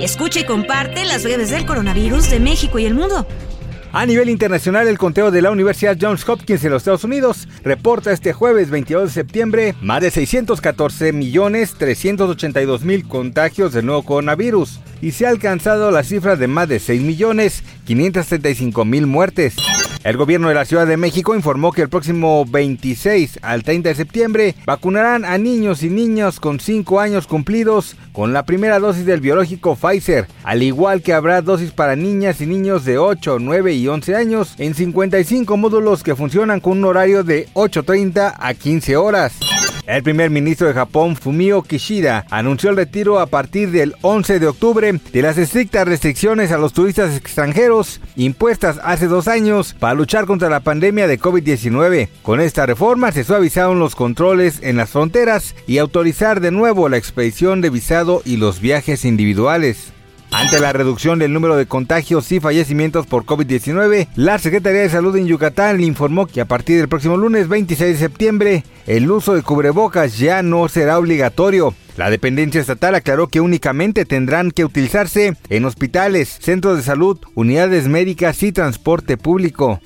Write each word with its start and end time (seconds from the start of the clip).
Escucha 0.00 0.40
y 0.40 0.44
comparte 0.44 1.04
las 1.04 1.24
redes 1.24 1.50
del 1.50 1.66
coronavirus 1.66 2.30
de 2.30 2.40
México 2.40 2.78
y 2.78 2.86
el 2.86 2.94
mundo. 2.94 3.26
A 3.92 4.06
nivel 4.06 4.30
internacional, 4.30 4.88
el 4.88 4.96
conteo 4.96 5.30
de 5.30 5.42
la 5.42 5.50
Universidad 5.50 5.98
Johns 6.00 6.26
Hopkins 6.26 6.64
en 6.64 6.70
los 6.70 6.82
Estados 6.82 7.04
Unidos 7.04 7.48
reporta 7.64 8.10
este 8.12 8.32
jueves 8.32 8.70
22 8.70 9.04
de 9.04 9.10
septiembre 9.10 9.74
más 9.82 10.00
de 10.00 10.10
614 10.10 11.12
millones 11.12 11.74
382 11.76 12.82
mil 12.82 13.06
contagios 13.06 13.74
del 13.74 13.84
nuevo 13.84 14.02
coronavirus 14.02 14.80
y 15.02 15.10
se 15.10 15.26
ha 15.26 15.28
alcanzado 15.28 15.90
la 15.90 16.02
cifra 16.02 16.36
de 16.36 16.46
más 16.46 16.68
de 16.68 16.78
6 16.78 17.02
millones 17.02 17.62
535 17.84 18.84
mil 18.86 19.06
muertes. 19.06 19.56
El 20.02 20.16
gobierno 20.16 20.48
de 20.48 20.54
la 20.54 20.64
Ciudad 20.64 20.86
de 20.86 20.96
México 20.96 21.34
informó 21.34 21.72
que 21.72 21.82
el 21.82 21.90
próximo 21.90 22.46
26 22.46 23.40
al 23.42 23.62
30 23.62 23.90
de 23.90 23.94
septiembre 23.94 24.54
vacunarán 24.64 25.26
a 25.26 25.36
niños 25.36 25.82
y 25.82 25.90
niñas 25.90 26.40
con 26.40 26.58
5 26.58 27.00
años 27.00 27.26
cumplidos 27.26 27.96
con 28.12 28.32
la 28.32 28.46
primera 28.46 28.78
dosis 28.78 29.04
del 29.04 29.20
biológico 29.20 29.76
Pfizer, 29.76 30.26
al 30.42 30.62
igual 30.62 31.02
que 31.02 31.12
habrá 31.12 31.42
dosis 31.42 31.72
para 31.72 31.96
niñas 31.96 32.40
y 32.40 32.46
niños 32.46 32.86
de 32.86 32.96
8, 32.96 33.40
9 33.40 33.74
y 33.74 33.88
11 33.88 34.16
años 34.16 34.54
en 34.56 34.74
55 34.74 35.56
módulos 35.58 36.02
que 36.02 36.16
funcionan 36.16 36.60
con 36.60 36.78
un 36.78 36.86
horario 36.86 37.22
de 37.22 37.48
8.30 37.52 38.36
a 38.38 38.54
15 38.54 38.96
horas. 38.96 39.59
El 39.90 40.04
primer 40.04 40.30
ministro 40.30 40.68
de 40.68 40.72
Japón, 40.72 41.16
Fumio 41.16 41.62
Kishida, 41.62 42.24
anunció 42.30 42.70
el 42.70 42.76
retiro 42.76 43.18
a 43.18 43.26
partir 43.26 43.72
del 43.72 43.96
11 44.02 44.38
de 44.38 44.46
octubre 44.46 44.92
de 44.92 45.20
las 45.22 45.36
estrictas 45.36 45.84
restricciones 45.88 46.52
a 46.52 46.58
los 46.58 46.72
turistas 46.72 47.16
extranjeros 47.16 48.00
impuestas 48.14 48.78
hace 48.84 49.08
dos 49.08 49.26
años 49.26 49.74
para 49.76 49.94
luchar 49.94 50.26
contra 50.26 50.48
la 50.48 50.60
pandemia 50.60 51.08
de 51.08 51.18
COVID-19. 51.18 52.08
Con 52.22 52.40
esta 52.40 52.66
reforma 52.66 53.10
se 53.10 53.24
suavizaron 53.24 53.80
los 53.80 53.96
controles 53.96 54.60
en 54.62 54.76
las 54.76 54.90
fronteras 54.90 55.56
y 55.66 55.78
autorizar 55.78 56.40
de 56.40 56.52
nuevo 56.52 56.88
la 56.88 56.96
expedición 56.96 57.60
de 57.60 57.70
visado 57.70 58.22
y 58.24 58.36
los 58.36 58.60
viajes 58.60 59.04
individuales. 59.04 59.92
Ante 60.32 60.60
la 60.60 60.72
reducción 60.72 61.18
del 61.18 61.32
número 61.32 61.56
de 61.56 61.66
contagios 61.66 62.30
y 62.30 62.38
fallecimientos 62.38 63.06
por 63.06 63.24
COVID-19, 63.24 64.08
la 64.14 64.38
Secretaría 64.38 64.82
de 64.82 64.88
Salud 64.88 65.16
en 65.16 65.26
Yucatán 65.26 65.78
le 65.78 65.86
informó 65.86 66.26
que 66.26 66.40
a 66.40 66.44
partir 66.44 66.78
del 66.78 66.88
próximo 66.88 67.16
lunes 67.16 67.48
26 67.48 67.92
de 67.94 67.98
septiembre, 67.98 68.64
el 68.86 69.10
uso 69.10 69.34
de 69.34 69.42
cubrebocas 69.42 70.18
ya 70.18 70.42
no 70.42 70.68
será 70.68 70.98
obligatorio. 70.98 71.74
La 71.96 72.10
dependencia 72.10 72.60
estatal 72.60 72.94
aclaró 72.94 73.26
que 73.26 73.40
únicamente 73.40 74.04
tendrán 74.04 74.52
que 74.52 74.64
utilizarse 74.64 75.34
en 75.48 75.64
hospitales, 75.64 76.38
centros 76.40 76.76
de 76.76 76.84
salud, 76.84 77.18
unidades 77.34 77.88
médicas 77.88 78.42
y 78.44 78.52
transporte 78.52 79.16
público. 79.16 79.80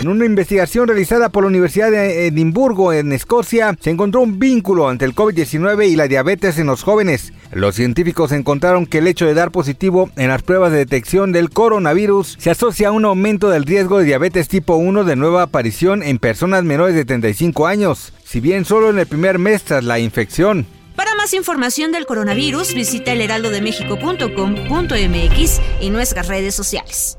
En 0.00 0.06
una 0.06 0.26
investigación 0.26 0.86
realizada 0.86 1.28
por 1.28 1.42
la 1.42 1.48
Universidad 1.48 1.90
de 1.90 2.28
Edimburgo 2.28 2.92
en 2.92 3.12
Escocia, 3.12 3.76
se 3.80 3.90
encontró 3.90 4.20
un 4.20 4.38
vínculo 4.38 4.92
entre 4.92 5.08
el 5.08 5.14
COVID-19 5.14 5.88
y 5.88 5.96
la 5.96 6.06
diabetes 6.06 6.56
en 6.58 6.68
los 6.68 6.84
jóvenes. 6.84 7.32
Los 7.50 7.74
científicos 7.74 8.30
encontraron 8.30 8.86
que 8.86 8.98
el 8.98 9.08
hecho 9.08 9.26
de 9.26 9.34
dar 9.34 9.50
positivo 9.50 10.08
en 10.14 10.28
las 10.28 10.44
pruebas 10.44 10.70
de 10.70 10.78
detección 10.78 11.32
del 11.32 11.50
coronavirus 11.50 12.36
se 12.38 12.50
asocia 12.50 12.86
a 12.88 12.92
un 12.92 13.06
aumento 13.06 13.50
del 13.50 13.64
riesgo 13.64 13.98
de 13.98 14.04
diabetes 14.04 14.46
tipo 14.46 14.76
1 14.76 15.02
de 15.02 15.16
nueva 15.16 15.42
aparición 15.42 16.04
en 16.04 16.20
personas 16.20 16.62
menores 16.62 16.94
de 16.94 17.04
35 17.04 17.66
años, 17.66 18.12
si 18.24 18.38
bien 18.38 18.64
solo 18.64 18.90
en 18.90 19.00
el 19.00 19.08
primer 19.08 19.40
mes 19.40 19.64
tras 19.64 19.82
la 19.82 19.98
infección. 19.98 20.64
Para 20.94 21.16
más 21.16 21.34
información 21.34 21.90
del 21.90 22.06
coronavirus, 22.06 22.72
visita 22.72 23.10
elheraldodemexico.com.mx 23.12 25.60
y 25.80 25.90
nuestras 25.90 26.28
redes 26.28 26.54
sociales. 26.54 27.18